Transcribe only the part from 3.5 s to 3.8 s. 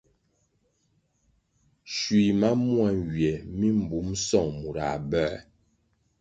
mi